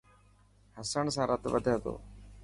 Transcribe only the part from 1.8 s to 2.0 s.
تو.